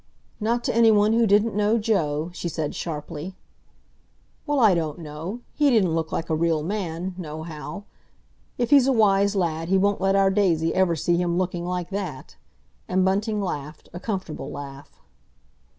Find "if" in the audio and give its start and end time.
8.57-8.71